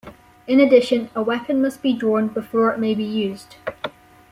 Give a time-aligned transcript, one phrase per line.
[0.47, 3.57] In addition, a weapon must be drawn before it may be used.